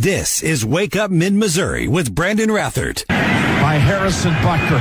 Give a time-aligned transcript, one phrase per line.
[0.00, 3.04] This is Wake Up Mid Missouri with Brandon Rathert.
[3.08, 4.78] By Harrison Butker.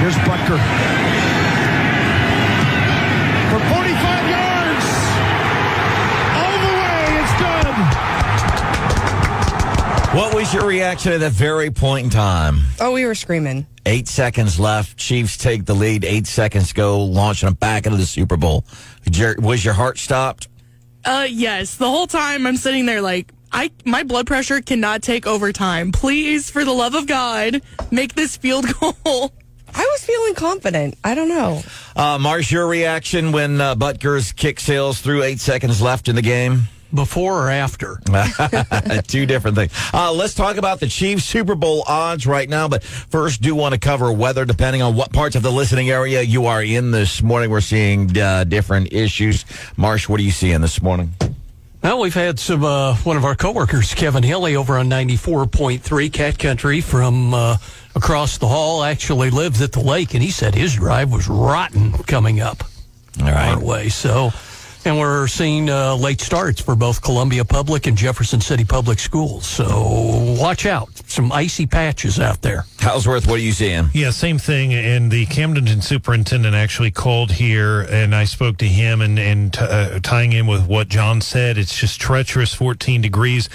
[0.00, 0.56] Here's Butker.
[3.50, 4.86] For 45 yards.
[6.40, 7.20] All the way.
[7.20, 7.34] It's
[10.08, 10.16] good.
[10.16, 12.60] What was your reaction at that very point in time?
[12.80, 13.66] Oh, we were screaming.
[13.84, 14.96] Eight seconds left.
[14.96, 16.06] Chiefs take the lead.
[16.06, 18.64] Eight seconds go, launching them back into the Super Bowl.
[19.38, 20.48] Was your heart stopped?
[21.04, 21.76] Uh, yes.
[21.76, 25.92] The whole time I'm sitting there like, I my blood pressure cannot take overtime.
[25.92, 27.62] Please, for the love of God,
[27.92, 29.32] make this field goal.
[29.76, 30.98] I was feeling confident.
[31.04, 31.62] I don't know.
[31.96, 36.22] Uh, Mars, your reaction when uh, Butker's kick sails through eight seconds left in the
[36.22, 36.64] game?
[36.92, 38.00] Before or after?
[39.06, 39.72] Two different things.
[39.92, 42.68] Uh, let's talk about the Chiefs Super Bowl odds right now.
[42.68, 46.22] But first, do want to cover weather depending on what parts of the listening area
[46.22, 47.50] you are in this morning.
[47.50, 49.44] We're seeing uh, different issues.
[49.76, 51.14] Marsh, what are you seeing this morning?
[51.84, 56.38] Well, we've had some, uh, one of our coworkers, Kevin Hilly, over on 94.3 Cat
[56.38, 57.58] Country from uh,
[57.94, 61.92] across the hall, actually lives at the lake, and he said his drive was rotten
[62.04, 62.64] coming up
[63.20, 63.52] All right.
[63.52, 63.90] our way.
[63.90, 64.30] So,
[64.86, 69.46] and we're seeing uh, late starts for both Columbia Public and Jefferson City Public Schools.
[69.46, 70.90] So watch out.
[71.06, 72.64] Some icy patches out there.
[72.80, 73.88] Houseworth, what are you seeing?
[73.92, 74.74] Yeah, same thing.
[74.74, 79.60] And the Camden superintendent actually called here, and I spoke to him, and and t-
[79.60, 83.48] uh, tying in with what John said, it's just treacherous, 14 degrees.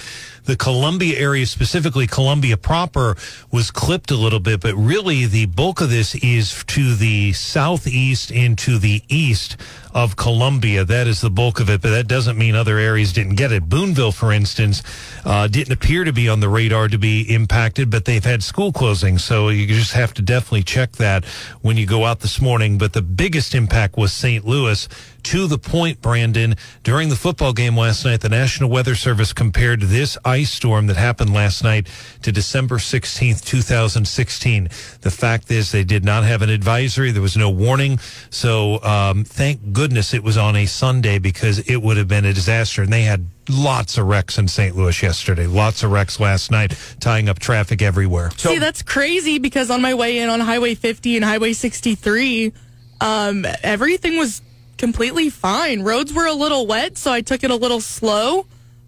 [0.50, 3.16] The Columbia area, specifically Columbia proper,
[3.52, 8.32] was clipped a little bit, but really the bulk of this is to the southeast
[8.32, 9.56] and to the east
[9.94, 10.84] of Columbia.
[10.84, 13.68] That is the bulk of it, but that doesn't mean other areas didn't get it.
[13.68, 14.82] Boonville, for instance,
[15.24, 18.72] uh, didn't appear to be on the radar to be impacted, but they've had school
[18.72, 21.24] closings, so you just have to definitely check that
[21.62, 22.76] when you go out this morning.
[22.76, 24.44] But the biggest impact was St.
[24.44, 24.88] Louis.
[25.24, 29.82] To the point, Brandon, during the football game last night, the National Weather Service compared
[29.82, 31.88] this ice storm that happened last night
[32.22, 34.68] to December 16th, 2016.
[35.00, 37.10] The fact is, they did not have an advisory.
[37.10, 37.98] There was no warning.
[38.30, 42.32] So, um, thank goodness it was on a Sunday because it would have been a
[42.32, 42.82] disaster.
[42.82, 44.76] And they had lots of wrecks in St.
[44.76, 48.30] Louis yesterday, lots of wrecks last night, tying up traffic everywhere.
[48.36, 52.52] See, that's crazy because on my way in on Highway 50 and Highway 63,
[53.00, 54.42] um, everything was
[54.80, 55.82] completely fine.
[55.82, 58.46] Roads were a little wet, so I took it a little slow,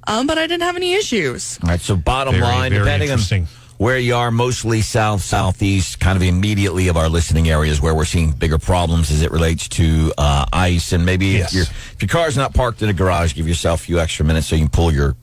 [0.09, 1.59] um, but I didn't have any issues.
[1.63, 3.47] All right, so bottom Very, line, very depending on
[3.79, 8.05] where you are, mostly south, southeast, kind of immediately of our listening areas where we're
[8.05, 10.93] seeing bigger problems as it relates to uh, ice.
[10.93, 11.49] And maybe Yes.
[11.49, 14.25] if, your if your car's not parked in a garage, give yourself a few extra
[14.25, 15.17] minutes so you can pull your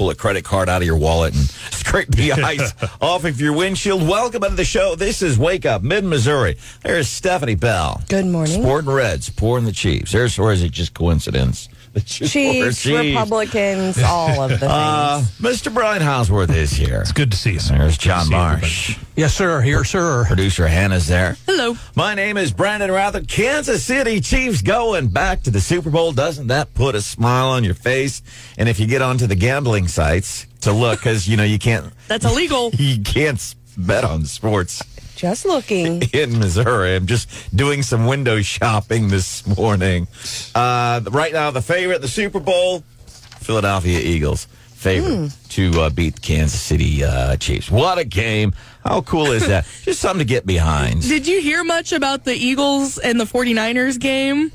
[0.00, 2.72] pull a credit card out of your wallet and scrape the ice
[3.02, 4.00] off of your windshield.
[4.08, 4.94] Welcome to the show.
[4.94, 6.56] This is Wake Up Mid Missouri.
[6.82, 8.00] There's Stephanie Bell.
[8.08, 8.62] Good morning.
[8.62, 10.12] Sporting Reds, pouring the Chiefs.
[10.12, 11.68] There's or is it just coincidence?
[11.94, 12.86] that you Chiefs, Chiefs?
[12.86, 14.70] Republicans, all of the things.
[14.70, 15.74] Uh, Mr.
[15.74, 17.00] Brian Houseworth is here.
[17.00, 17.58] It's good to see you.
[17.58, 17.78] sir.
[17.78, 18.60] There's John see everybody.
[18.60, 18.98] Marsh.
[19.16, 19.60] Yes, sir.
[19.60, 20.24] Here, sir.
[20.26, 21.36] Producer Hannah's there.
[21.46, 21.76] Hello.
[21.96, 23.22] My name is Brandon Rather.
[23.22, 26.12] Kansas City Chiefs going back to the Super Bowl.
[26.12, 28.22] Doesn't that put a smile on your face?
[28.56, 31.92] And if you get onto the gambling sites to look, because you know you can't,
[32.06, 32.70] That's illegal.
[32.74, 34.82] you can't bet on sports
[35.20, 36.00] Just looking.
[36.14, 36.96] in Missouri.
[36.96, 40.08] I'm just doing some window shopping this morning.
[40.54, 44.46] Uh, right now, the favorite, the Super Bowl, Philadelphia Eagles.
[44.46, 47.70] Favorite to uh, beat the Kansas City uh, Chiefs.
[47.70, 48.54] What a game.
[48.82, 49.66] How cool is that?
[49.82, 51.02] just something to get behind.
[51.02, 54.50] Did you hear much about the Eagles and the 49ers game?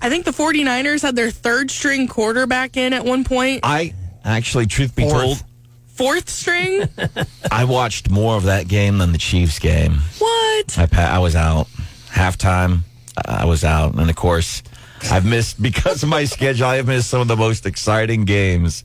[0.00, 3.62] I think the 49ers had their third string quarterback in at one point.
[3.64, 3.92] I
[4.24, 5.12] actually, truth be Fourth.
[5.12, 5.44] told,
[5.96, 6.88] Fourth string?
[7.50, 9.98] I watched more of that game than the Chiefs game.
[10.18, 10.78] what?
[10.78, 11.68] I pa- I was out
[12.10, 12.80] halftime.
[13.26, 14.62] I was out, and of course,
[15.10, 16.66] I've missed because of my schedule.
[16.66, 18.84] I have missed some of the most exciting games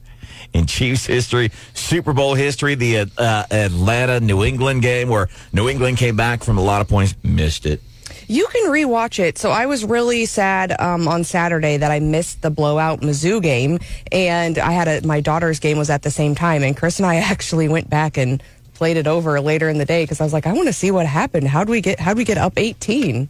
[0.53, 2.75] in Chiefs history, Super Bowl history.
[2.75, 6.87] The uh, Atlanta New England game where New England came back from a lot of
[6.87, 7.81] points, missed it.
[8.31, 9.37] You can rewatch it.
[9.37, 13.77] So I was really sad um, on Saturday that I missed the blowout Mizzou game,
[14.09, 17.05] and I had a my daughter's game was at the same time, and Chris and
[17.05, 18.41] I actually went back and
[18.73, 20.91] played it over later in the day because I was like, I want to see
[20.91, 21.49] what happened.
[21.49, 23.27] How do we get how do we get up eighteen?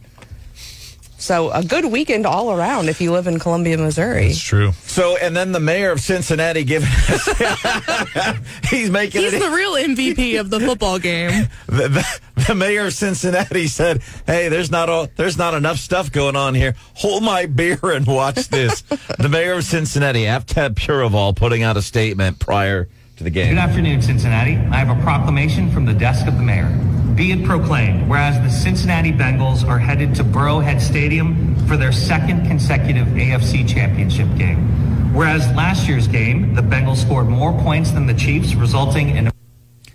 [1.22, 4.26] So a good weekend all around if you live in Columbia, Missouri.
[4.30, 4.72] It's true.
[4.86, 8.38] So, and then the mayor of Cincinnati giving us,
[8.68, 9.38] he's making He's it.
[9.40, 11.48] the real MVP of the football game.
[11.66, 16.10] the, the, the mayor of Cincinnati said, "Hey, there's not all, there's not enough stuff
[16.10, 16.74] going on here.
[16.94, 18.80] Hold my beer and watch this."
[19.18, 23.50] the mayor of Cincinnati, Aftab Pureval, putting out a statement prior to the game.
[23.50, 24.56] Good afternoon, Cincinnati.
[24.56, 26.68] I have a proclamation from the desk of the mayor.
[27.14, 32.46] Be it proclaimed, whereas the Cincinnati Bengals are headed to Burrowhead Stadium for their second
[32.46, 35.12] consecutive AFC Championship game.
[35.14, 39.32] Whereas last year's game, the Bengals scored more points than the Chiefs, resulting in a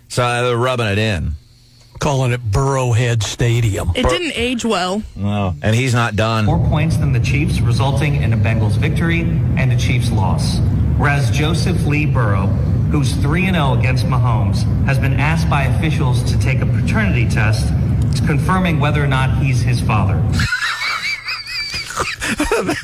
[0.08, 1.32] So uh, they're rubbing it in.
[1.98, 3.90] Calling it Burrowhead Stadium.
[3.96, 5.02] It didn't age well.
[5.16, 5.56] No.
[5.60, 6.44] And he's not done.
[6.44, 10.58] more points than the Chiefs, resulting in a Bengals victory and a Chiefs loss.
[10.98, 12.46] Whereas Joseph Lee Burrow,
[12.90, 17.68] who's 3 0 against Mahomes, has been asked by officials to take a paternity test
[18.26, 20.20] confirming whether or not he's his father.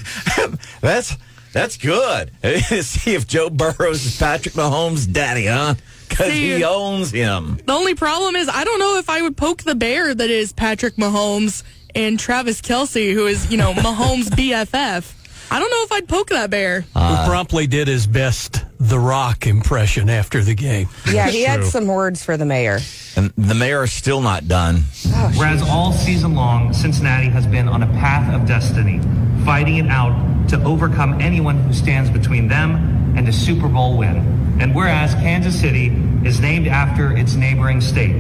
[0.81, 1.16] That's
[1.52, 2.32] that's good.
[2.82, 5.75] See if Joe Burrows is Patrick Mahomes' daddy, huh?
[6.08, 7.61] Because he uh, owns him.
[7.64, 10.52] The only problem is I don't know if I would poke the bear that is
[10.52, 11.62] Patrick Mahomes
[11.94, 15.12] and Travis Kelce, who is, you know, Mahomes BFF.
[15.50, 16.81] I don't know if I'd poke that bear.
[16.81, 20.88] who promptly did his best The Rock impression after the game.
[21.11, 22.79] Yeah, he had some words for the mayor.
[23.17, 24.82] And the mayor is still not done.
[25.08, 29.00] Oh, whereas all season long, Cincinnati has been on a path of destiny,
[29.44, 34.17] fighting it out to overcome anyone who stands between them and a Super Bowl win.
[34.61, 35.87] And whereas Kansas City
[36.25, 38.17] is named after its neighboring state,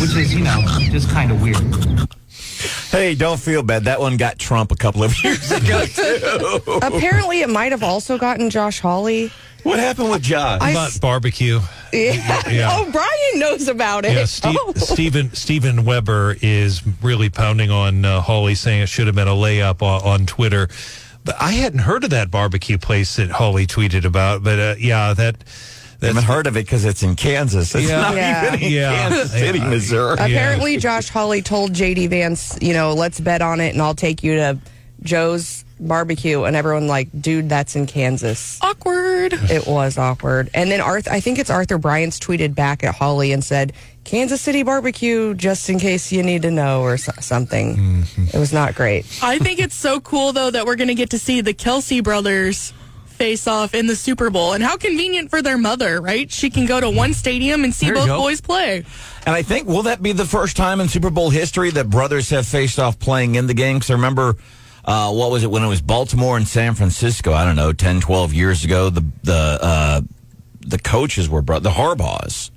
[0.00, 2.08] which is, you know, just kind of weird.
[2.90, 3.84] Hey, don't feel bad.
[3.84, 6.60] That one got Trump a couple of years ago, too.
[6.82, 9.30] Apparently, it might have also gotten Josh Hawley.
[9.62, 10.60] what happened with Josh?
[10.62, 11.60] I- About barbecue.
[11.92, 12.42] Yeah.
[12.50, 12.68] Yeah.
[12.70, 14.12] Oh, Brian knows about it.
[14.12, 14.72] Yeah, Steve, Oh.
[14.76, 19.32] Stephen Stephen Webber is really pounding on uh, Hawley, saying it should have been a
[19.32, 20.68] layup on, on Twitter.
[21.24, 24.42] But I hadn't heard of that barbecue place that Hawley tweeted about.
[24.42, 25.36] But uh, yeah, that
[26.00, 27.74] I haven't heard of it because it's in Kansas.
[27.74, 28.00] It's Yeah.
[28.00, 28.46] not Yeah.
[28.54, 29.08] even in Yeah.
[29.08, 29.68] Kansas City, Yeah.
[29.68, 30.12] Missouri.
[30.14, 34.22] Apparently, Josh Hawley told JD Vance, you know, let's bet on it and I'll take
[34.22, 34.58] you to
[35.02, 36.44] Joe's barbecue.
[36.44, 38.58] And everyone, like, dude, that's in Kansas.
[38.62, 39.32] Awkward.
[39.50, 40.50] It was awkward.
[40.54, 43.72] And then Arthur, I think it's Arthur Bryant's tweeted back at Hawley and said,
[44.04, 47.76] Kansas City barbecue, just in case you need to know or so- something.
[47.76, 48.24] Mm-hmm.
[48.36, 49.04] It was not great.
[49.22, 52.02] I think it's so cool though that we're going to get to see the Kelce
[52.02, 52.72] brothers
[53.18, 54.52] face off in the Super Bowl.
[54.52, 56.30] And how convenient for their mother, right?
[56.30, 58.84] She can go to one stadium and see There both boys play.
[59.26, 62.30] And I think, will that be the first time in Super Bowl history that brothers
[62.30, 63.76] have faced off playing in the game?
[63.76, 64.36] Because I remember,
[64.84, 68.00] uh, what was it, when it was Baltimore and San Francisco, I don't know, 10,
[68.00, 70.00] 12 years ago, the, the, uh,
[70.60, 72.50] the coaches were, bro- the Harbaughs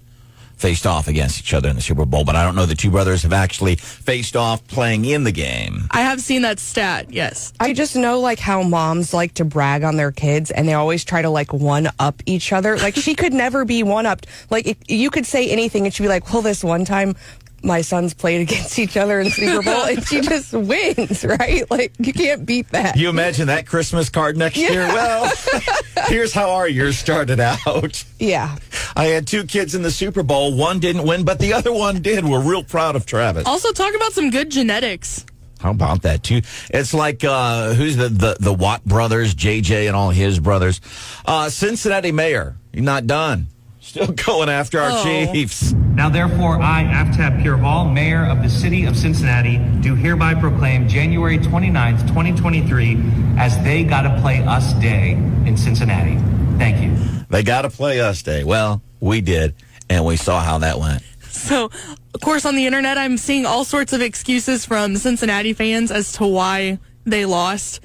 [0.62, 2.92] faced off against each other in the Super Bowl, but I don't know the two
[2.92, 5.88] brothers have actually faced off playing in the game.
[5.90, 7.52] I have seen that stat, yes.
[7.60, 11.04] I just know like how moms like to brag on their kids and they always
[11.04, 12.78] try to like one up each other.
[12.78, 14.28] Like she could never be one upped.
[14.52, 17.16] Like if you could say anything and she'd be like, well, this one time
[17.64, 21.70] my sons played against each other in Super Bowl and she just wins, right?
[21.70, 22.98] Like you can't beat that.
[22.98, 24.88] You imagine that Christmas card next year?
[24.88, 25.32] Well,
[26.08, 28.04] here's how our year started out.
[28.20, 28.58] yeah.
[28.96, 30.56] I had two kids in the Super Bowl.
[30.56, 32.26] One didn't win, but the other one did.
[32.26, 33.46] We're real proud of Travis.
[33.46, 35.26] Also, talk about some good genetics.
[35.60, 36.42] How about that too?
[36.72, 40.82] It's like uh, who's the, the the Watt brothers, JJ and all his brothers.
[41.24, 43.48] Uh, Cincinnati mayor, you're not done.
[43.82, 45.04] Still going after our Oh.
[45.34, 45.74] Chiefs.
[45.74, 51.38] Now, therefore, I, Aftab Pureval, Mayor of the City of Cincinnati, do hereby proclaim January
[51.38, 52.98] 29th, 2023,
[53.38, 55.12] as They Gotta Play Us Day
[55.46, 56.16] in Cincinnati.
[56.58, 56.96] Thank you.
[57.30, 58.44] They got to play us day.
[58.44, 59.56] Well, we did,
[59.90, 61.02] and we saw how that went.
[61.30, 61.72] So,
[62.14, 66.12] of course, on the internet, I'm seeing all sorts of excuses from Cincinnati fans as
[66.14, 67.80] to why they lost.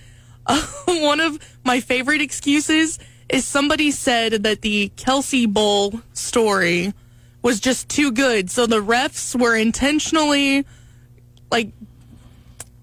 [0.47, 2.99] Uh, one of my favorite excuses
[3.29, 6.93] is somebody said that the Kelce Bowl story
[7.43, 8.51] was just too good.
[8.51, 10.65] So the refs were intentionally
[11.51, 11.73] like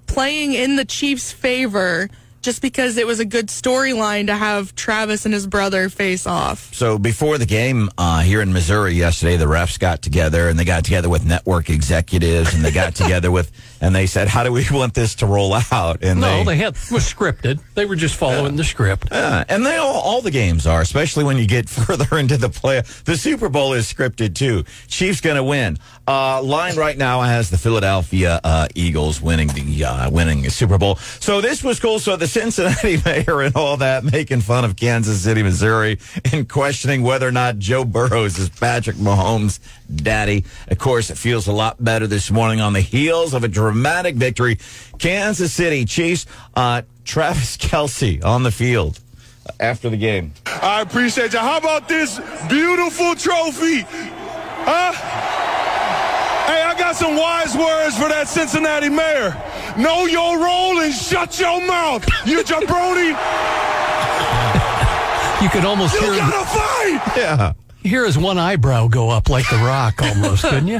[0.07, 2.09] playing in the Chiefs' favor
[2.43, 6.73] just because it was a good storyline to have Travis and his brother face off.
[6.73, 10.65] So before the game uh, here in Missouri yesterday, the refs got together and they
[10.65, 13.51] got together with network executives and they got together with
[13.83, 16.73] and they said, "How do we want this to roll out?" And No, they had
[16.91, 17.59] was scripted.
[17.75, 19.09] They were just following the script.
[19.11, 22.49] Yeah, and they all, all the games are, especially when you get further into the
[22.49, 22.81] play.
[23.05, 24.63] The Super Bowl is scripted too.
[24.87, 25.77] Chiefs going to win.
[26.07, 30.77] Uh, line right now has the Philadelphia uh, Eagles winning the uh, winning the Super
[30.77, 30.95] Bowl.
[30.95, 31.99] So this was cool.
[31.99, 35.99] So the Cincinnati mayor and all that making fun of Kansas City, Missouri,
[36.31, 39.59] and questioning whether or not Joe Burrows is Patrick Mahomes'
[39.93, 40.43] daddy.
[40.67, 44.15] Of course, it feels a lot better this morning on the heels of a dramatic
[44.15, 44.57] victory.
[44.97, 46.25] Kansas City Chiefs.
[46.55, 48.99] Uh, Travis Kelce on the field
[49.59, 50.33] after the game.
[50.45, 51.39] I appreciate you.
[51.39, 53.81] How about this beautiful trophy?
[54.65, 54.93] Huh?
[56.47, 59.31] Hey, I got some wise words for that Cincinnati mayor.
[59.77, 62.05] Know your role and shut your mouth.
[62.25, 63.17] You jabroni.
[65.41, 67.01] You could almost hear You hear gotta fight.
[67.17, 67.53] Yeah.
[67.81, 70.79] hear his one eyebrow go up like the rock almost, couldn't you?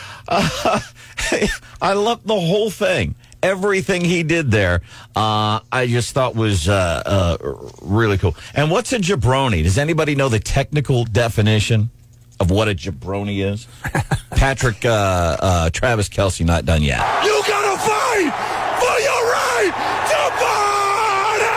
[0.28, 3.16] I love the whole thing.
[3.42, 4.82] everything he did there,
[5.16, 7.38] uh, I just thought was uh, uh,
[7.82, 8.36] really cool.
[8.54, 9.64] And what's a jabroni?
[9.64, 11.90] Does anybody know the technical definition
[12.38, 13.66] of what a jabroni is?
[14.30, 17.00] Patrick, uh, uh, Travis Kelce, not done yet.
[17.24, 18.32] You gotta fight
[18.78, 19.72] for your right
[20.10, 21.48] to party!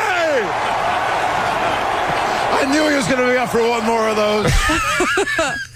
[3.11, 5.57] I knew he was gonna be up for one more of those.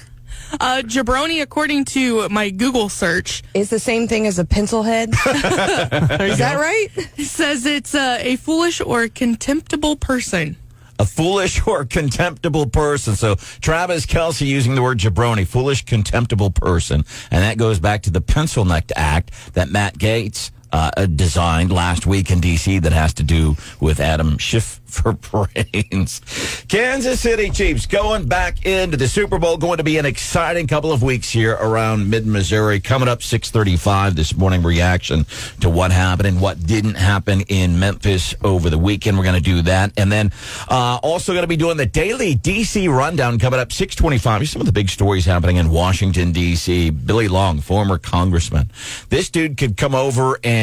[0.62, 5.10] Uh, jabroni, according to my Google search, Is the same thing as a pencil head?
[5.26, 6.88] Is that right?
[7.18, 10.56] It says it's uh, a foolish or contemptible person.
[10.98, 13.16] A foolish or contemptible person.
[13.18, 17.04] So Travis Kelce using the word jabroni, foolish, contemptible person.
[17.32, 22.06] And that goes back to the Pencil Neck Act that Matt Gaetz uh, designed last
[22.06, 22.80] week in D.C.
[22.80, 25.14] that has to do with Adam Schiff for
[25.54, 26.22] brains.
[26.68, 29.58] Kansas City Chiefs going back into the Super Bowl.
[29.58, 32.80] Going to be an exciting couple of weeks here around mid Missouri.
[32.80, 35.26] Coming up 635 this morning, reaction
[35.62, 39.18] to what happened and what didn't happen in Memphis over the weekend.
[39.18, 39.92] We're going to do that.
[39.98, 40.32] And then
[40.70, 44.50] uh, also going to be doing the daily DC rundown coming up 625.
[44.50, 46.90] Some of the big stories happening in Washington, D.C.
[46.90, 48.72] Billy Long, former congressman.
[49.10, 50.55] This dude could come over and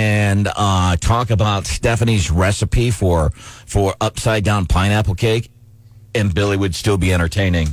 [0.55, 3.31] uh, talk about Stephanie's recipe for
[3.67, 5.51] for upside down pineapple cake,
[6.15, 7.69] and Billy would still be entertaining.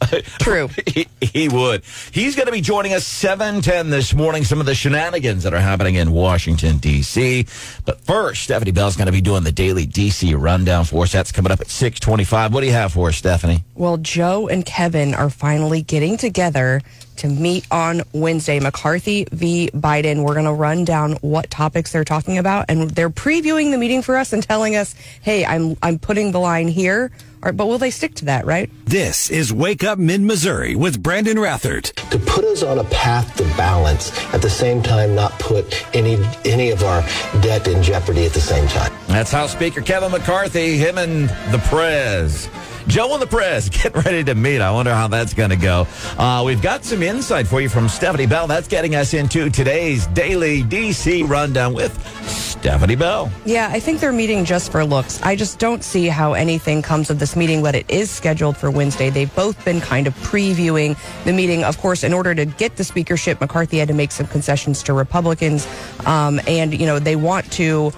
[0.40, 0.68] True.
[0.86, 1.82] he, he would.
[2.12, 4.44] He's going to be joining us 710 this morning.
[4.44, 7.46] Some of the shenanigans that are happening in Washington, D.C.
[7.84, 10.34] But first, Stephanie Bell's going to be doing the daily D.C.
[10.34, 11.12] rundown for us.
[11.12, 12.52] That's coming up at 625.
[12.52, 13.64] What do you have for us, Stephanie?
[13.74, 16.82] Well, Joe and Kevin are finally getting together
[17.16, 18.60] to meet on Wednesday.
[18.60, 19.70] McCarthy v.
[19.72, 20.22] Biden.
[20.22, 24.02] We're going to run down what topics they're talking about, and they're previewing the meeting
[24.02, 27.10] for us and telling us, "Hey, I'm I'm putting the line here."
[27.42, 28.46] Or, but will they stick to that?
[28.46, 28.70] Right?
[28.86, 31.92] This is Wake Up Mid Missouri with Brandon Rathert.
[32.10, 36.16] to put us on a path to balance at the same time not put any
[36.44, 37.02] any of our
[37.42, 38.92] debt in jeopardy at the same time.
[39.08, 42.48] That's House Speaker Kevin McCarthy, him and the Prez.
[42.88, 44.60] Joe and the press getting ready to meet.
[44.60, 45.86] I wonder how that's going to go.
[46.18, 48.46] Uh, we've got some insight for you from Stephanie Bell.
[48.46, 51.92] That's getting us into today's daily DC rundown with
[52.26, 53.30] Stephanie Bell.
[53.44, 55.20] Yeah, I think they're meeting just for looks.
[55.22, 58.70] I just don't see how anything comes of this meeting, but it is scheduled for
[58.70, 59.10] Wednesday.
[59.10, 61.64] They've both been kind of previewing the meeting.
[61.64, 64.94] Of course, in order to get the speakership, McCarthy had to make some concessions to
[64.94, 65.66] Republicans.
[66.06, 67.92] Um, and, you know, they want to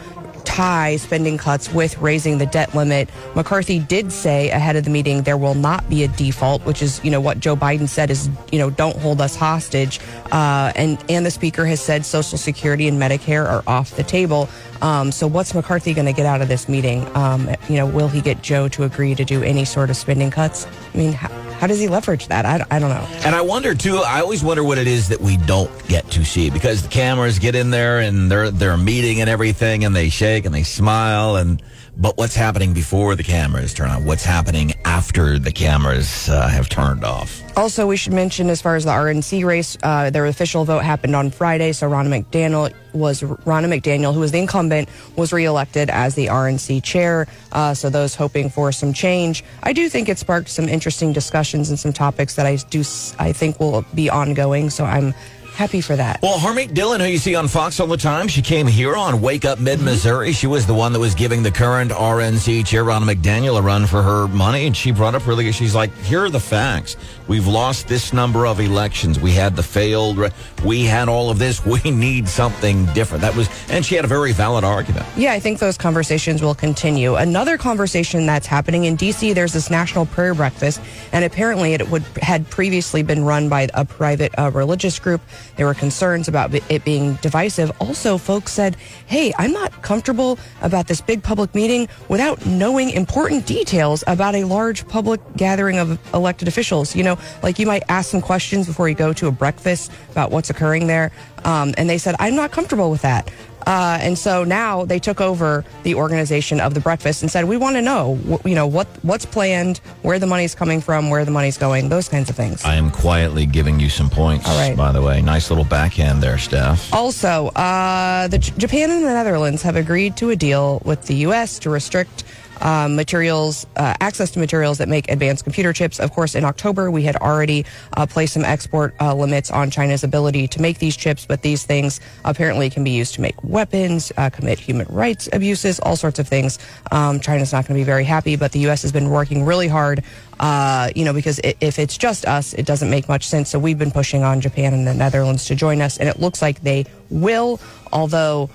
[0.59, 3.09] tie spending cuts with raising the debt limit.
[3.37, 7.01] McCarthy did say ahead of the meeting there will not be a default, which is
[7.05, 10.01] you know what Joe Biden said is you know don't hold us hostage.
[10.33, 14.49] Uh, and and the speaker has said Social Security and Medicare are off the table.
[14.83, 17.07] Um, so what's McCarthy going to get out of this meeting?
[17.17, 20.33] Um, you know, will he get Joe to agree to do any sort of spending
[20.33, 20.67] cuts?
[20.93, 22.47] I mean, how, how does he leverage that?
[22.47, 23.07] I, I don't know.
[23.25, 23.99] And I wonder too.
[23.99, 27.39] I always wonder what it is that we don't get to see because the cameras
[27.39, 31.37] get in there and they're they're meeting and everything, and they shake and they smile
[31.37, 31.63] and.
[32.01, 34.05] But what's happening before the cameras turn on?
[34.05, 37.43] What's happening after the cameras uh, have turned off?
[37.57, 41.17] Also, we should mention as far as the RNC race, uh, their official vote happened
[41.17, 41.73] on Friday.
[41.73, 46.85] So Ronna McDaniel was Ronna McDaniel, who was the incumbent, was reelected as the RNC
[46.85, 47.27] chair.
[47.51, 51.69] Uh, so those hoping for some change, I do think it sparked some interesting discussions
[51.69, 52.85] and some topics that I do
[53.19, 54.71] I think will be ongoing.
[54.71, 55.15] So I'm
[55.59, 56.23] happy for that.
[56.23, 59.21] Well, Harmeet Dhillon, who you see on Fox all the time, she came here on
[59.21, 60.33] Wake Up Mid Missouri.
[60.33, 63.85] She was the one that was giving the current RNC chair, Ronna McDaniel, a run
[63.89, 64.67] for her money.
[64.67, 66.97] And she brought up really, she's like, here are the facts.
[67.27, 69.19] We've lost this number of elections.
[69.19, 70.33] We had the failed,
[70.65, 71.67] we had all of this.
[71.67, 73.23] We need something different.
[73.23, 75.07] That was, and she had a very valid argument.
[75.17, 77.17] Yeah, I think those conversations will continue.
[77.17, 80.81] Another conversation that's happening in DC, there's this national prayer breakfast,
[81.13, 85.21] and apparently it would had previously been run by a private uh, religious group.
[85.57, 87.73] There were concerns about it being divisive.
[87.81, 88.77] Also, folks said,
[89.07, 94.45] "Hey, I'm not comfortable about this big public meeting without knowing important details about a
[94.45, 96.95] large public gathering of elected officials.
[96.95, 100.31] You know, like you might ask some questions before you go to a breakfast about
[100.31, 101.11] what's occurring there."
[101.45, 103.31] Um, and they said, "I'm not comfortable with that."
[103.67, 107.57] Uh, and so now they took over the organization of the breakfast and said, "We
[107.57, 111.31] want to know, you know, what what's planned, where the money's coming from, where the
[111.31, 114.77] money's going, those kinds of things." I am quietly giving you some points, All right.
[114.77, 115.21] by the way.
[115.23, 116.93] Nice little backhand there, Steph.
[116.95, 121.15] Also, uh, the J- Japan and the Netherlands have agreed to a deal with the
[121.27, 121.59] U.S.
[121.61, 122.25] to restrict
[122.61, 126.01] um, materials, uh, access to materials that make advanced computer chips.
[126.01, 127.65] Of course, in October, we had already
[127.97, 131.65] uh, placed some export uh, limits on China's ability to make these chips, but these
[131.65, 136.19] things apparently can be used to make weapons, uh, commit human rights abuses, all sorts
[136.19, 136.59] of things.
[136.91, 138.83] Um, China's not going to be very happy, but the U.S.
[138.83, 140.03] has been working really hard.
[140.41, 143.51] Uh, you know, because i if it's just us, it doesn't make much sense.
[143.51, 146.41] So we've been pushing on Japan and the Netherlands to join us, and it looks
[146.41, 147.61] like they will.
[147.93, 148.49] Although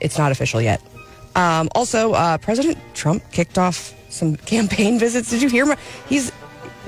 [0.00, 0.80] it's not official yet.
[1.36, 5.30] Um, also, uh, President Trump kicked off some campaign visits.
[5.30, 5.66] Did you hear?
[5.66, 5.76] My,
[6.08, 6.30] he's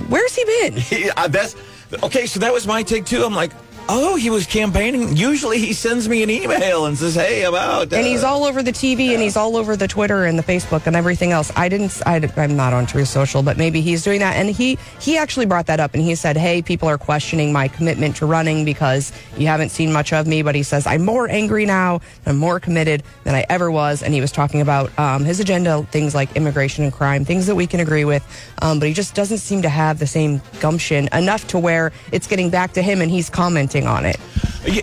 [0.08, 1.10] where's he been?
[1.30, 1.56] That's
[2.02, 2.26] okay.
[2.26, 3.22] So that was my take too.
[3.24, 3.52] I'm like,
[3.88, 5.16] oh, he was campaigning.
[5.16, 7.92] Usually he sends me an email and says, hey, I'm out.
[7.92, 10.42] And he's Uh, all over the TV and he's all over the Twitter and the
[10.42, 11.50] Facebook and everything else.
[11.56, 12.00] I didn't.
[12.06, 14.36] I, am not on True Social, but maybe he's doing that.
[14.36, 17.68] And he he actually brought that up and he said, "Hey, people are questioning my
[17.68, 21.28] commitment to running because you haven't seen much of me." But he says, "I'm more
[21.28, 22.00] angry now.
[22.26, 25.82] I'm more committed than I ever was." And he was talking about um, his agenda,
[25.90, 28.24] things like immigration and crime, things that we can agree with.
[28.62, 32.26] Um, but he just doesn't seem to have the same gumption enough to where it's
[32.26, 34.18] getting back to him and he's commenting on it.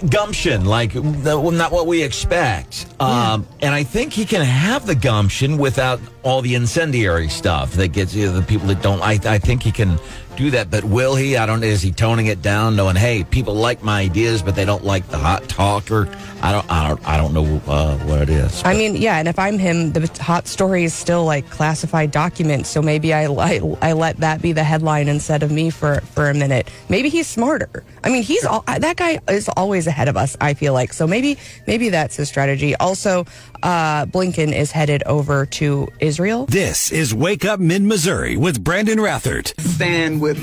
[0.09, 2.85] Gumption, like not what we expect.
[2.99, 7.89] Um, and I think he can have the gumption without all the incendiary stuff that
[7.89, 9.01] gets you know, the people that don't.
[9.01, 9.97] I, I think he can
[10.39, 11.37] do that, but will he?
[11.37, 11.63] I don't.
[11.63, 15.07] Is he toning it down, knowing, hey, people like my ideas, but they don't like
[15.09, 16.07] the hot talker?
[16.41, 16.71] I don't.
[16.71, 17.07] I don't.
[17.07, 18.61] I don't know uh, what it is.
[18.63, 22.69] I mean, yeah, and if I'm him, the hot story is still like classified documents,
[22.69, 26.29] so maybe I, I I let that be the headline instead of me for for
[26.29, 26.69] a minute.
[26.87, 27.83] Maybe he's smarter.
[28.03, 30.37] I mean, he's all, that guy is always ahead of us.
[30.41, 31.37] I feel like so maybe
[31.67, 32.75] maybe that's his strategy.
[32.75, 33.25] Also,
[33.63, 36.45] uh, Blinken is headed over to Israel.
[36.45, 39.59] This is Wake Up Mid Missouri with Brandon Rathert.
[39.61, 40.37] stand with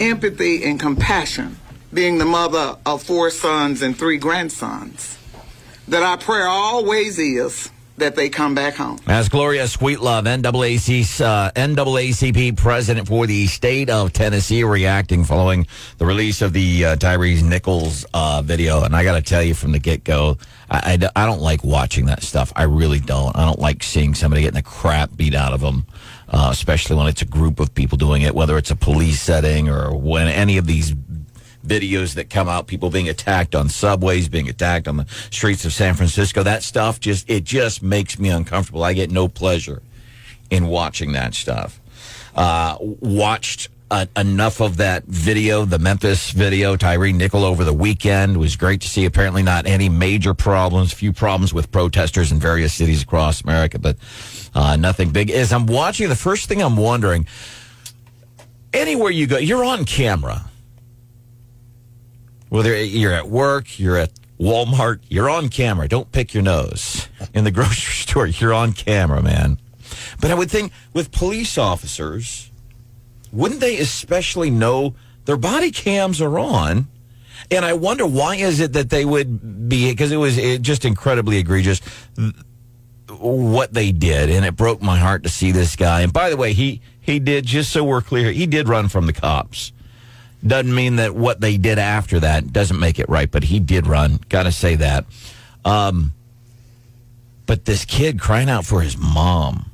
[0.00, 1.58] empathy and compassion,
[1.92, 5.18] being the mother of four sons and three grandsons,
[5.88, 8.98] that our prayer always is that they come back home.
[9.06, 15.66] As Gloria Sweet-Love, NAACP, uh, NAACP president for the state of Tennessee, reacting following
[15.98, 18.82] the release of the uh, Tyre Nichols uh, video.
[18.82, 20.38] And I got to tell you from the get go,
[20.70, 22.52] I, I, I don't like watching that stuff.
[22.56, 23.36] I really don't.
[23.36, 25.86] I don't like seeing somebody getting the crap beat out of them,
[26.28, 29.68] uh, especially when it's a group of people doing it, whether it's a police setting
[29.68, 30.94] or when any of these
[31.68, 35.72] videos that come out, people being attacked on subways, being attacked on the streets of
[35.72, 36.42] San Francisco.
[36.42, 38.82] That stuff just it just makes me uncomfortable.
[38.82, 39.82] I get no pleasure
[40.50, 41.80] in watching that stuff.
[42.34, 48.36] Uh, watched uh, enough of that video, the Memphis video, Tyre Nickel over the weekend.
[48.36, 49.04] Was great to see.
[49.04, 50.92] Apparently, not any major problems.
[50.92, 53.96] Few problems with protesters in various cities across America, but
[54.54, 55.30] uh, nothing big.
[55.30, 57.26] As I'm watching, the first thing I'm wondering,
[58.72, 60.47] anywhere you go, you're on camera
[62.48, 65.88] whether you're at work, you're at Walmart, you're on camera.
[65.88, 67.08] Don't pick your nose.
[67.34, 69.58] In the grocery store, you're on camera, man.
[70.20, 72.50] But I would think with police officers,
[73.32, 76.88] wouldn't they especially know their body cams are on?
[77.50, 81.38] And I wonder why is it that they would be because it was just incredibly
[81.38, 81.80] egregious
[83.08, 86.02] what they did, and it broke my heart to see this guy.
[86.02, 89.06] And by the way, he he did just so we're clear, he did run from
[89.06, 89.72] the cops
[90.46, 93.86] doesn't mean that what they did after that doesn't make it right, but he did
[93.86, 94.20] run.
[94.28, 95.04] Got to say that.
[95.64, 96.12] Um,
[97.46, 99.70] but this kid crying out for his mom,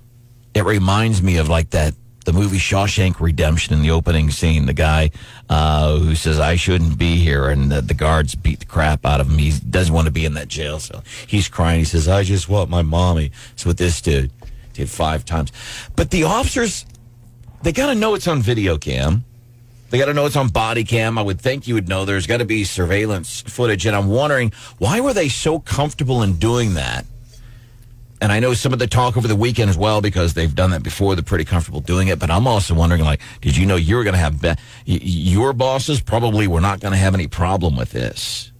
[0.55, 4.67] it reminds me of like that the movie Shawshank Redemption in the opening scene.
[4.67, 5.11] The guy
[5.49, 9.21] uh, who says I shouldn't be here, and the, the guards beat the crap out
[9.21, 9.39] of him.
[9.39, 11.05] He doesn't want to be in that jail cell.
[11.27, 11.81] He's crying.
[11.81, 14.31] He says, "I just want my mommy." That's what this dude
[14.73, 15.53] did five times.
[15.97, 16.87] But the officers,
[17.63, 19.25] they got to know it's on video cam.
[19.95, 21.19] They got to know it's on body cam.
[21.19, 23.87] I would think you would know there's got to be surveillance footage.
[23.87, 27.07] And I'm wondering why were they so comfortable in doing that?
[28.21, 30.73] And I know some of the talk over the weekend as well because they've done
[30.73, 31.15] that before.
[31.15, 32.19] They're pretty comfortable doing it.
[32.19, 35.53] But I'm also wondering, like, did you know you were going to have be- your
[35.53, 38.51] bosses probably were not going to have any problem with this?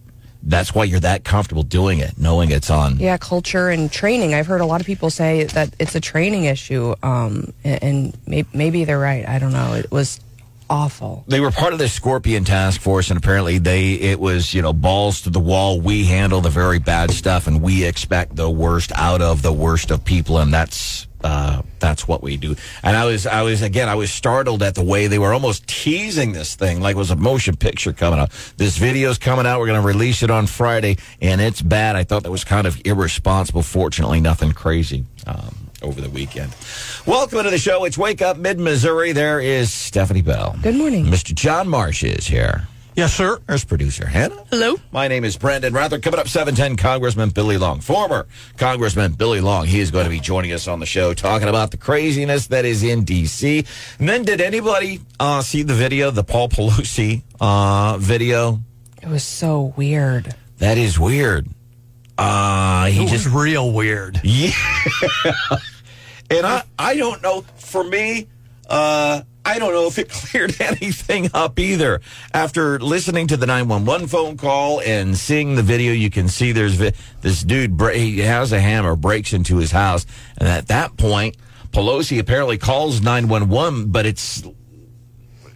[0.41, 2.97] That's why you're that comfortable doing it, knowing it's on.
[2.97, 4.33] Yeah, culture and training.
[4.35, 8.85] I've heard a lot of people say that it's a training issue, um, and, maybe
[8.85, 9.27] they're right.
[9.27, 9.73] I don't know.
[9.73, 10.21] It was
[10.69, 11.23] awful.
[11.27, 14.73] they were part of the Scorpion task force, and apparently they it was you know
[14.73, 15.79] balls to the wall.
[15.81, 19.91] We handle the very bad stuff, and we expect the worst out of the worst
[19.91, 22.55] of people, and that's uh, that's what we do.
[22.83, 25.65] And I was I was again I was startled at the way they were almost
[25.67, 28.31] teasing this thing like it was a motion picture coming out.
[28.57, 29.59] This video's coming out.
[29.59, 31.95] We're going to release it on Friday, and it's bad.
[31.95, 33.63] I thought that was kind of irresponsible.
[33.63, 35.05] Fortunately, nothing crazy.
[35.25, 36.53] Um, over the weekend.
[37.05, 37.85] Welcome to the show.
[37.85, 39.11] It's Wake Up Mid Missouri.
[39.11, 40.55] There is Stephanie Bell.
[40.63, 41.05] Good morning.
[41.05, 41.33] Mr.
[41.33, 42.67] John Marsh is here.
[42.95, 43.39] Yes, sir.
[43.45, 44.41] There's producer Hannah.
[44.49, 44.77] Hello.
[44.91, 45.99] My name is Brandon Rather.
[45.99, 48.25] Coming up 710, Congressman Billy Long, former
[48.57, 49.65] Congressman Billy Long.
[49.67, 52.63] He is going to be joining us on the show talking about the craziness that
[52.65, 53.65] is in D.C.
[53.99, 58.61] And then, did anybody uh, see the video, the Paul Pelosi uh, video?
[59.03, 60.33] It was so weird.
[60.59, 61.47] That is weird.
[62.17, 64.21] Uh, he It just real weird.
[64.23, 64.51] Yeah.
[66.29, 67.41] And I, I don't know.
[67.57, 68.27] For me,
[68.69, 72.01] uh, I don't know if it cleared anything up either.
[72.33, 76.77] After listening to the 911 phone call and seeing the video, you can see there's
[77.21, 80.05] this dude, he has a hammer, breaks into his house.
[80.37, 81.37] And at that point,
[81.71, 84.43] Pelosi apparently calls 911, but it's,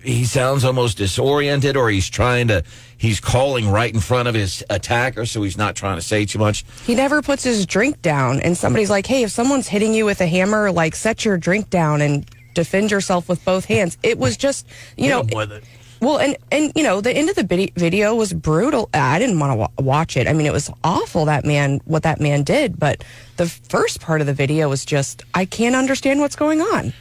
[0.03, 2.63] he sounds almost disoriented or he's trying to,
[2.99, 6.37] he's calling right in front of his attacker, so he's not trying to say too
[6.37, 6.63] much.
[6.85, 10.21] He never puts his drink down, and somebody's like, "Hey, if someone's hitting you with
[10.21, 14.37] a hammer, like set your drink down and defend yourself with both hands." It was
[14.37, 15.63] just, you know, Hit him with it.
[16.01, 18.89] well, and and you know, the end of the video was brutal.
[18.93, 20.27] I didn't want to wa- watch it.
[20.27, 23.03] I mean, it was awful that man what that man did, but
[23.37, 26.93] the first part of the video was just, I can't understand what's going on.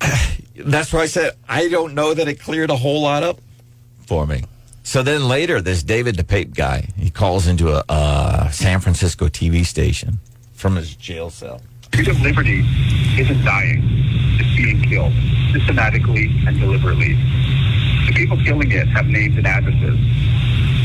[0.56, 3.38] That's why I said I don't know that it cleared a whole lot up
[4.06, 4.42] for me.
[4.88, 9.66] So then later, this David DePape guy, he calls into a, uh San Francisco TV
[9.66, 10.18] station
[10.54, 11.60] from his jail cell.
[11.92, 12.64] Freedom liberty
[13.20, 13.82] isn't dying.
[14.40, 15.12] It's being killed
[15.52, 17.16] systematically and deliberately.
[18.06, 19.98] The people killing it have names and addresses.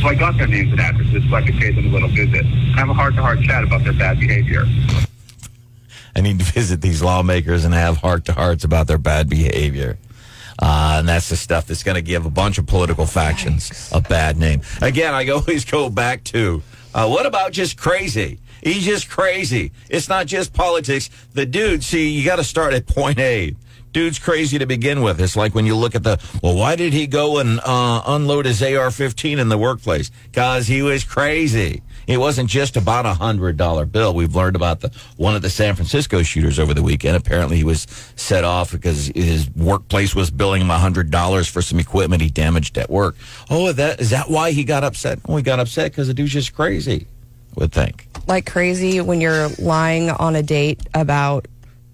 [0.01, 2.45] So I got their names and addresses so I could pay them a little visit.
[2.75, 4.65] Have a heart-to-heart chat about their bad behavior.
[6.13, 9.97] I need to visit these lawmakers and have heart to hearts about their bad behavior.
[10.59, 14.01] Uh, and that's the stuff that's going to give a bunch of political factions a
[14.01, 14.61] bad name.
[14.81, 16.61] Again, I always go back to
[16.93, 18.39] uh, what about just crazy?
[18.61, 19.71] He's just crazy.
[19.89, 21.09] It's not just politics.
[21.33, 23.55] The dude, see, you got to start at point A.
[23.91, 25.21] Dude's crazy to begin with.
[25.21, 28.45] It's like when you look at the, well, why did he go and uh, unload
[28.45, 30.09] his AR 15 in the workplace?
[30.31, 31.83] Because he was crazy.
[32.07, 34.13] It wasn't just about a hundred dollar bill.
[34.13, 37.15] We've learned about the one of the San Francisco shooters over the weekend.
[37.15, 41.61] Apparently, he was set off because his workplace was billing him a hundred dollars for
[41.61, 43.15] some equipment he damaged at work.
[43.49, 45.19] Oh, that is that why he got upset?
[45.27, 47.07] Oh, he got upset because the dude's just crazy.
[47.55, 48.07] Would think.
[48.25, 51.47] like crazy when you're lying on a date about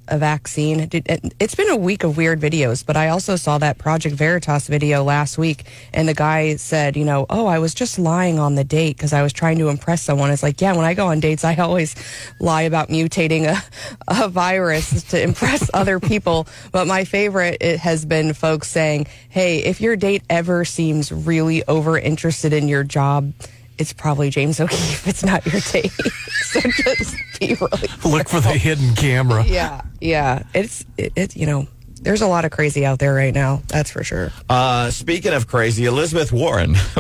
[0.10, 0.90] a vaccine.
[0.92, 4.16] It- uh, It's been a week of weird videos, but I also saw that Project
[4.16, 8.40] Veritas video last week, and the guy said, you know, oh, I was just lying
[8.40, 10.32] on the date because I was trying to impress someone.
[10.32, 11.96] It's like, yeah, when I go on dates, I always
[12.40, 13.64] lie about mutating a,
[14.26, 16.48] a virus to impress other people.
[16.72, 21.64] But my favorite it has been folks saying, hey, if your date ever seems really
[21.68, 23.34] over interested in your job,
[23.80, 25.08] it's probably James O'Keefe.
[25.08, 25.92] It's not your date.
[26.44, 29.44] so just be really Look for the hidden camera.
[29.46, 30.44] yeah, yeah.
[30.54, 31.36] It's it, it.
[31.36, 31.68] You know,
[32.02, 33.62] there's a lot of crazy out there right now.
[33.68, 34.32] That's for sure.
[34.48, 36.76] Uh, speaking of crazy, Elizabeth Warren.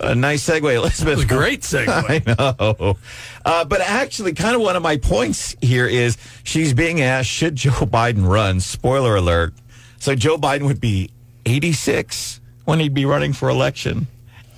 [0.00, 1.16] a nice segue, Elizabeth.
[1.16, 1.88] was a great segue.
[1.88, 2.96] I know.
[3.44, 7.56] Uh, but actually, kind of one of my points here is she's being asked, should
[7.56, 8.60] Joe Biden run?
[8.60, 9.54] Spoiler alert.
[9.98, 11.10] So Joe Biden would be
[11.44, 14.08] 86 when he'd be running for election.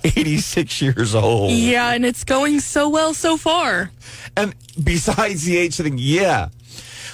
[0.03, 1.51] 86 years old.
[1.51, 3.91] Yeah, and it's going so well so far.
[4.35, 6.49] And besides the age thing, yeah.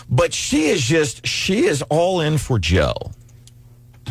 [0.10, 2.93] But she is just, she is all in for Joe.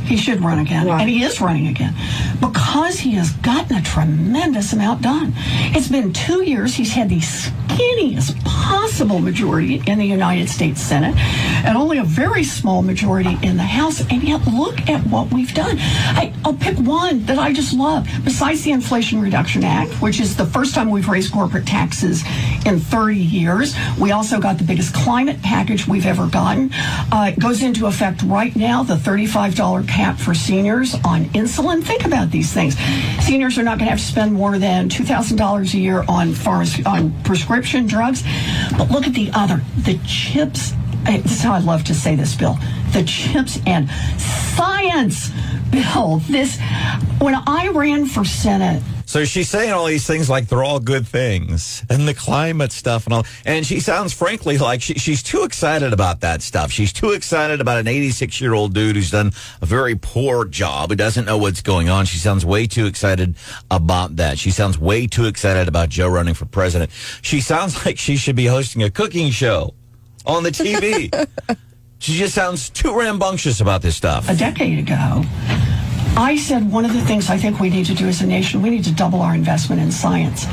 [0.03, 1.95] He should run again, and he is running again
[2.41, 5.33] because he has gotten a tremendous amount done.
[5.37, 6.75] It's been two years.
[6.75, 11.17] He's had the skinniest possible majority in the United States Senate
[11.65, 14.01] and only a very small majority in the House.
[14.11, 15.77] And yet, look at what we've done.
[15.79, 18.07] I, I'll pick one that I just love.
[18.25, 22.23] Besides the Inflation Reduction Act, which is the first time we've raised corporate taxes
[22.67, 26.71] in 30 years, we also got the biggest climate package we've ever gotten.
[27.11, 31.83] Uh, it goes into effect right now, the $35 cap for seniors on insulin.
[31.83, 32.77] Think about these things.
[33.25, 36.87] Seniors are not going to have to spend more than $2,000 a year on, pharma-
[36.87, 38.23] on prescription drugs.
[38.77, 40.73] But look at the other, the chips.
[41.07, 42.59] eh, This is how I love to say this, Bill.
[42.93, 45.31] The chips and science
[45.71, 46.21] bill.
[46.29, 46.59] This,
[47.19, 51.07] when I ran for Senate, So she's saying all these things like they're all good
[51.07, 53.27] things and the climate stuff and all.
[53.45, 56.71] And she sounds frankly like she, she's too excited about that stuff.
[56.71, 60.91] She's too excited about an 86 year old dude who's done a very poor job,
[60.91, 62.07] who doesn't know what's going on.
[62.07, 63.37] She sounds way too excited
[63.71, 64.39] about that.
[64.39, 66.91] She sounds way too excited about Joe running for president.
[67.23, 69.75] She sounds like she should be hosting a cooking show
[70.27, 71.11] on the TV.
[71.99, 74.29] she just sounds too rambunctious about this stuff.
[74.29, 75.23] a decade ago,
[76.17, 78.63] I said one of the things I think we need to do as a nation,
[78.63, 80.47] we need to double our investment in science.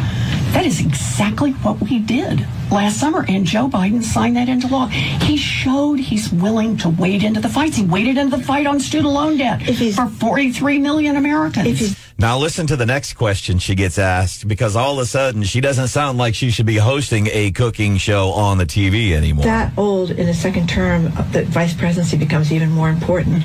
[0.54, 4.88] That is exactly what we did last summer, and Joe Biden signed that into law.
[4.88, 7.78] He showed he's willing to wade into the fights.
[7.78, 9.62] He waded into the fight on student loan debt
[9.94, 12.01] for 43 million Americans.
[12.22, 15.60] Now listen to the next question she gets asked because all of a sudden she
[15.60, 19.44] doesn't sound like she should be hosting a cooking show on the TV anymore.
[19.46, 23.42] that old in a second term, uh, the vice presidency becomes even more important.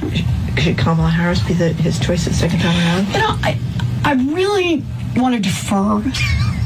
[0.59, 3.07] Should Kamala Harris be the, his choice the second time around?
[3.15, 3.59] You know, I,
[4.05, 4.85] I really
[5.17, 6.03] want to defer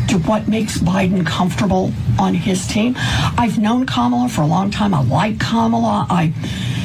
[0.08, 2.94] to what makes Biden comfortable on his team.
[2.98, 4.94] I've known Kamala for a long time.
[4.94, 6.08] I like Kamala.
[6.10, 6.34] I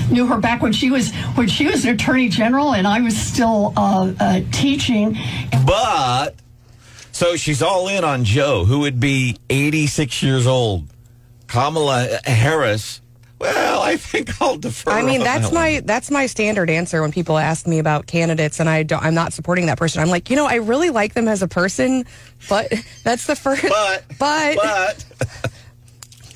[0.09, 3.17] knew her back when she was when she was an attorney general, and I was
[3.17, 5.17] still uh, uh, teaching.
[5.65, 6.35] But
[7.11, 10.87] so she's all in on Joe, who would be 86 years old.
[11.47, 13.01] Kamala Harris.
[13.39, 14.91] Well, I think I'll defer.
[14.91, 15.85] I mean, that's that my one.
[15.85, 19.33] that's my standard answer when people ask me about candidates, and I don't, I'm not
[19.33, 20.01] supporting that person.
[20.01, 22.05] I'm like, you know, I really like them as a person,
[22.47, 23.63] but that's the first.
[23.63, 25.05] But but, but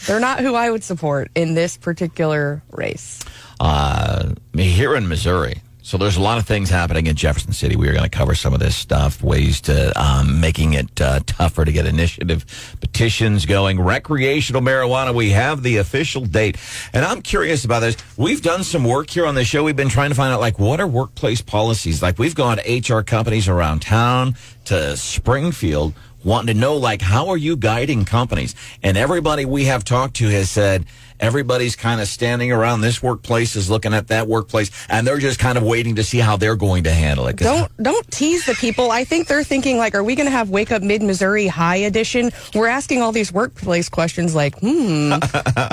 [0.08, 3.20] they're not who I would support in this particular race.
[3.60, 5.62] Uh, here in Missouri.
[5.90, 7.76] So there's a lot of things happening in Jefferson City.
[7.76, 11.22] We are going to cover some of this stuff, ways to um, making it uh,
[11.26, 13.80] tougher to get initiative petitions going.
[13.80, 15.16] Recreational marijuana.
[15.16, 16.58] We have the official date,
[16.94, 17.98] and I'm curious about this.
[18.18, 19.64] We've done some work here on the show.
[19.64, 22.04] We've been trying to find out like what are workplace policies.
[22.04, 27.30] Like we've gone to HR companies around town to Springfield wanting to know like how
[27.30, 30.86] are you guiding companies and everybody we have talked to has said
[31.20, 35.40] everybody's kind of standing around this workplace is looking at that workplace and they're just
[35.40, 37.38] kind of waiting to see how they're going to handle it.
[37.38, 38.92] Don't don't tease the people.
[38.92, 41.78] I think they're thinking like, are we going to have Wake Up Mid Missouri High
[41.78, 42.32] Edition?
[42.54, 45.14] We're asking all these workplace questions like, hmm,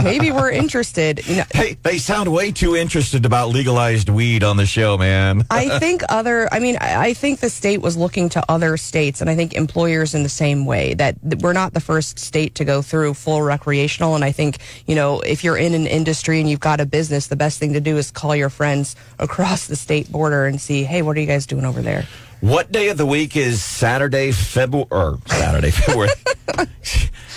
[0.03, 1.27] maybe we're interested.
[1.27, 5.45] You know, hey they sound way too interested about legalized weed on the show man
[5.51, 9.21] I think other, I mean, I I think the state was looking to other states,
[9.21, 12.65] and I think employers in the same way that we're not the first state to
[12.65, 14.15] go through full recreational.
[14.15, 17.27] And I think, you know, if you're in an industry and you've got a business,
[17.27, 20.85] the best thing to do is call your friends across the state border and see,
[20.85, 22.05] hey, what are you guys doing over there?
[22.40, 26.11] what day of the week is saturday february or saturday february?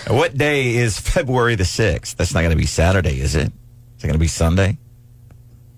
[0.08, 3.48] What day is february the 6th that's not going to be saturday is it?
[3.98, 4.78] Is it going to be sunday?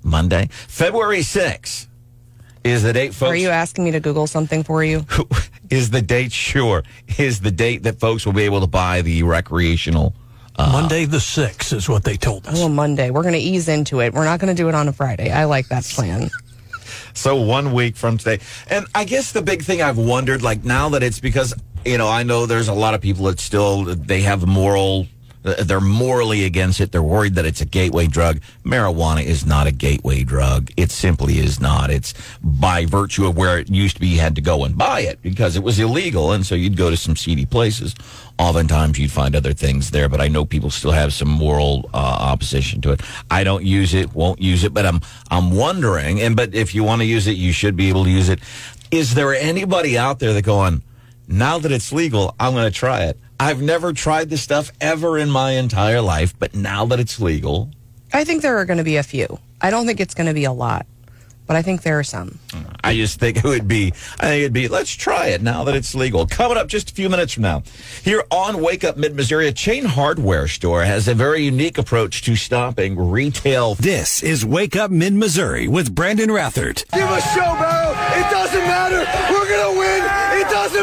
[0.04, 0.48] Monday?
[0.52, 1.88] February 6th
[2.64, 3.32] is the date folks.
[3.32, 5.06] Are you asking me to Google something for you?
[5.70, 6.84] is the date sure?
[7.18, 10.16] Is the date that folks will be able to buy the recreational
[10.58, 10.82] Uh-huh.
[10.82, 12.60] Monday the 6th is what they told us.
[12.60, 13.10] Oh, Monday.
[13.10, 14.14] We're going to ease into it.
[14.14, 15.32] We're not going to do it on a Friday.
[15.32, 16.30] I like that plan.
[17.14, 18.40] So one week from today.
[18.70, 21.54] And I guess the big thing I've wondered, like now that it's because,
[21.86, 25.08] you know, I know there's a lot of people that still, they have moral,
[25.44, 26.92] they're morally against it.
[26.92, 28.40] They're worried that it's a gateway drug.
[28.64, 30.72] Marijuana is not a gateway drug.
[30.78, 31.90] It simply is not.
[31.90, 35.02] It's by virtue of where it used to be, you had to go and buy
[35.02, 36.32] it because it was illegal.
[36.32, 37.96] And so you'd go to some seedy places.
[38.38, 41.98] Oftentimes you'd find other things there, but I know people still have some moral uh,
[41.98, 43.02] opposition to it.
[43.30, 46.22] I don't use it, won't use it, but I'm I'm wondering.
[46.22, 48.40] And but if you want to use it, you should be able to use it.
[48.92, 50.82] Is there anybody out there that going
[51.28, 52.36] now that it's legal?
[52.40, 53.18] I'm going to try it.
[53.42, 57.72] I've never tried this stuff ever in my entire life, but now that it's legal,
[58.14, 59.40] I think there are going to be a few.
[59.60, 60.86] I don't think it's going to be a lot,
[61.48, 62.38] but I think there are some.
[62.50, 65.64] Mm, I just think it would be, I think it'd be, let's try it now
[65.64, 66.28] that it's legal.
[66.28, 67.64] Coming up just a few minutes from now.
[68.04, 72.22] Here on Wake Up Mid Missouri, a chain hardware store has a very unique approach
[72.22, 73.74] to stopping retail.
[73.74, 76.86] This is Wake Up Mid Missouri with Brandon Rathert.
[76.92, 77.91] Give us show, Barrow.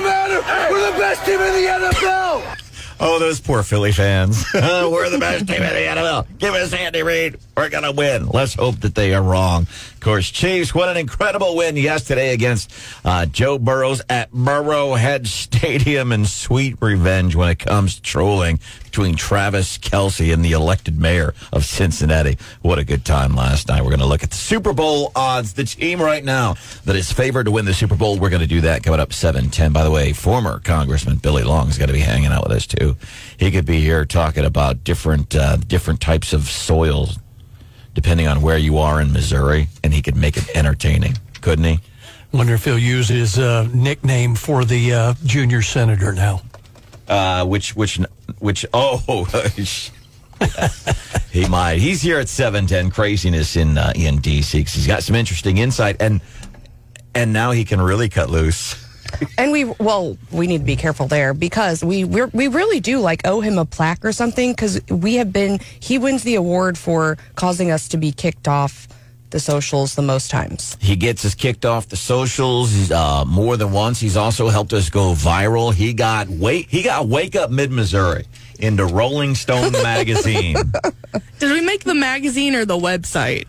[0.01, 0.73] Doesn't matter.
[0.73, 2.57] We're the best team in the NFL.
[3.01, 4.45] Oh, those poor Philly fans.
[4.55, 6.27] We're the best team in the NFL.
[6.39, 7.39] Give us Andy Reid.
[7.57, 8.27] We're going to win.
[8.27, 9.63] Let's hope that they are wrong.
[9.63, 12.73] Of course, Chiefs, what an incredible win yesterday against
[13.05, 18.59] uh, Joe Burrows at Burrowhead Stadium and sweet revenge when it comes to trolling
[18.99, 22.37] between Travis Kelce and the elected mayor of Cincinnati.
[22.63, 23.83] What a good time last night.
[23.83, 25.53] We're going to look at the Super Bowl odds.
[25.53, 28.19] The team right now that is favored to win the Super Bowl.
[28.19, 29.73] We're going to do that coming up 710.
[29.73, 32.67] By the way, former Congressman Billy Long is going to be hanging out with us
[32.67, 32.97] too.
[33.37, 37.21] He could be here talking about different uh, different types of soils
[37.95, 41.79] depending on where you are in Missouri, and he could make it entertaining, couldn't he?
[42.33, 46.43] Wonder if he'll use his uh, nickname for the uh, junior senator now.
[47.07, 47.99] Uh, which which
[48.39, 48.99] which oh
[51.31, 51.79] he might.
[51.79, 52.91] He's here at seven ten.
[52.91, 56.21] Craziness in uh, in DC he's got some interesting insight and
[57.15, 58.85] and now he can really cut loose.
[59.39, 63.01] And we, well, we need to be careful there because we we're, we really do
[63.01, 65.61] like owe him a plaque or something because we have been.
[65.81, 68.87] He wins the award for causing us to be kicked off
[69.31, 70.77] the socials the most times.
[70.81, 74.01] He gets us kicked off the socials uh, more than once.
[74.01, 75.73] He's also helped us go viral.
[75.75, 78.25] He got wake he got Wake Up Mid Missouri
[78.59, 80.57] into Rolling Stone magazine.
[81.39, 83.47] Did we make the magazine or the website?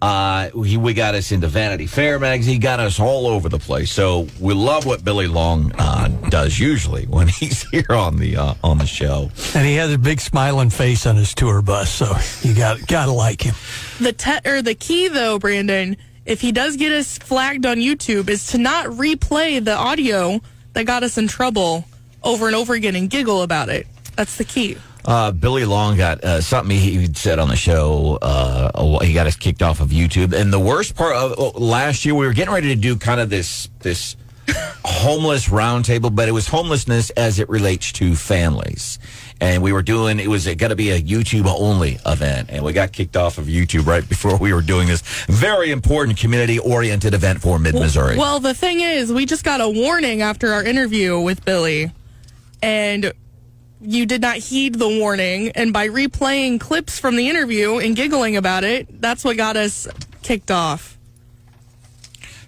[0.00, 2.54] Uh, he, we got us into Vanity Fair magazine.
[2.54, 3.90] He got us all over the place.
[3.90, 8.54] So we love what Billy Long uh, does usually when he's here on the uh,
[8.62, 9.30] on the show.
[9.54, 12.14] And he has a big smiling face on his tour bus, so
[12.48, 13.54] you got gotta like him.
[14.00, 18.28] The te- or the key though, Brandon, if he does get us flagged on YouTube,
[18.28, 20.40] is to not replay the audio
[20.74, 21.84] that got us in trouble
[22.22, 23.86] over and over again and giggle about it.
[24.14, 24.76] That's the key.
[25.08, 28.18] Uh, Billy Long got uh, something he he said on the show.
[28.20, 32.04] Uh, he got us kicked off of YouTube, and the worst part of oh, last
[32.04, 34.16] year we were getting ready to do kind of this this
[34.84, 38.98] homeless roundtable, but it was homelessness as it relates to families.
[39.40, 42.74] And we were doing it was going to be a YouTube only event, and we
[42.74, 47.14] got kicked off of YouTube right before we were doing this very important community oriented
[47.14, 48.18] event for Mid Missouri.
[48.18, 51.92] Well, the thing is, we just got a warning after our interview with Billy,
[52.60, 53.14] and
[53.80, 55.50] you did not heed the warning.
[55.50, 59.88] And by replaying clips from the interview and giggling about it, that's what got us
[60.22, 60.98] kicked off.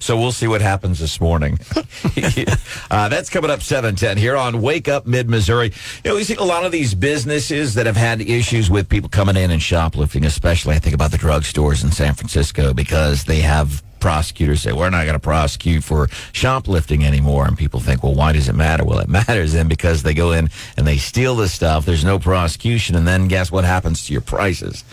[0.01, 1.59] So we'll see what happens this morning.
[2.91, 5.73] uh, that's coming up 710 here on Wake Up Mid Missouri.
[6.03, 9.11] You know, we see a lot of these businesses that have had issues with people
[9.11, 13.41] coming in and shoplifting, especially I think about the drugstores in San Francisco because they
[13.41, 17.47] have prosecutors say, we're not going to prosecute for shoplifting anymore.
[17.47, 18.85] And people think, well, why does it matter?
[18.85, 21.85] Well, it matters then because they go in and they steal the stuff.
[21.87, 22.97] There's no prosecution.
[22.97, 24.85] And then guess what happens to your prices?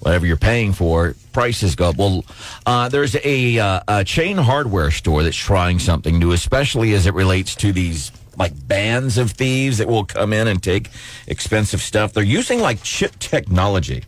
[0.00, 1.96] whatever you're paying for, prices go up.
[1.96, 2.26] Well,
[2.66, 7.14] uh, there's a, uh, a chain hardware store that's trying something new, especially as it
[7.14, 10.90] relates to these like bands of thieves that will come in and take
[11.26, 12.12] expensive stuff.
[12.12, 14.04] They're using like chip technology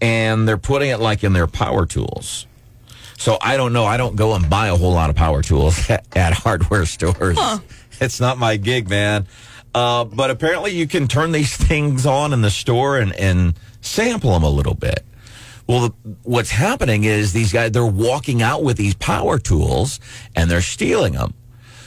[0.00, 2.46] and they're putting it like in their power tools.
[3.20, 3.84] So I don't know.
[3.84, 7.38] I don't go and buy a whole lot of power tools at, at hardware stores.
[8.00, 9.26] It's not my gig, man.
[9.74, 14.32] Uh, but apparently you can turn these things on in the store and, and sample
[14.32, 15.04] them a little bit.
[15.66, 20.00] Well, the, what's happening is these guys, they're walking out with these power tools
[20.34, 21.34] and they're stealing them.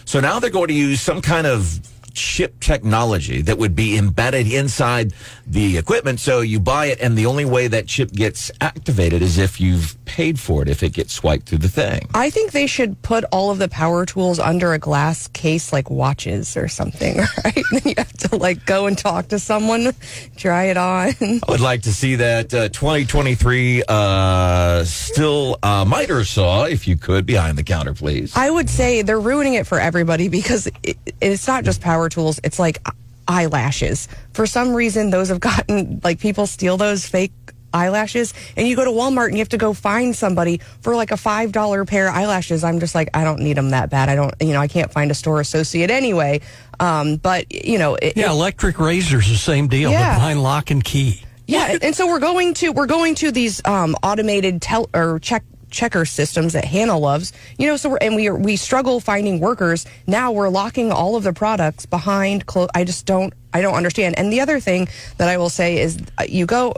[0.05, 1.79] So now they're going to use some kind of
[2.13, 5.13] chip technology that would be embedded inside
[5.45, 6.19] the equipment.
[6.19, 9.97] So you buy it, and the only way that chip gets activated is if you've
[10.05, 12.07] paid for it, if it gets swiped through the thing.
[12.13, 15.89] I think they should put all of the power tools under a glass case like
[15.89, 17.63] watches or something, right?
[17.71, 19.93] then you have to like go and talk to someone,
[20.37, 21.13] try it on.
[21.19, 26.97] I would like to see that uh, 2023 uh, still uh, miter saw, if you
[26.97, 28.35] could, behind the counter, please.
[28.35, 32.39] I would say they're ruining it for everybody because it, it's not just power tools,
[32.43, 32.79] it's like
[33.27, 34.07] eyelashes.
[34.33, 37.31] For some reason, those have gotten like people steal those fake
[37.73, 41.09] eyelashes and you go to Walmart and you have to go find somebody for like
[41.11, 42.63] a $5 pair of eyelashes.
[42.63, 44.09] I'm just like, I don't need them that bad.
[44.09, 46.41] I don't, you know, I can't find a store associate anyway.
[46.79, 49.89] Um, but, you know, it, Yeah, it- electric razors, the same deal.
[49.89, 50.13] Yeah.
[50.15, 51.23] Behind lock and key.
[51.47, 55.43] yeah, and so we're going to we're going to these um, automated tel- or check
[55.73, 57.33] checker systems that Hannah loves.
[57.57, 59.85] You know, so we're, and we are, we struggle finding workers.
[60.07, 62.45] Now we're locking all of the products behind.
[62.45, 64.17] Clo- I just don't I don't understand.
[64.17, 66.73] And the other thing that I will say is, uh, you go.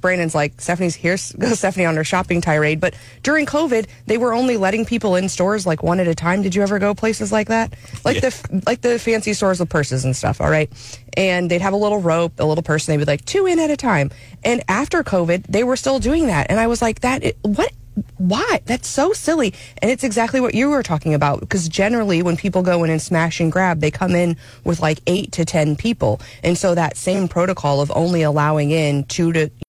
[0.00, 2.78] Brandon's like Stephanie's here's goes Stephanie on her shopping tirade.
[2.78, 6.40] But during COVID, they were only letting people in stores like one at a time.
[6.40, 7.74] Did you ever go places like that?
[8.04, 10.40] Like the like the fancy stores with purses and stuff.
[10.40, 10.70] All right,
[11.16, 12.92] and they'd have a little rope, a little person.
[12.92, 14.12] They'd be like two in at a time.
[14.44, 16.46] And after COVID, they were still doing that.
[16.48, 17.72] And I was like, that what?
[18.18, 18.60] Why?
[18.66, 19.54] That's so silly.
[19.80, 21.40] And it's exactly what you were talking about.
[21.40, 25.00] Because generally, when people go in and smash and grab, they come in with like
[25.06, 26.20] eight to ten people.
[26.42, 29.50] And so that same protocol of only allowing in two to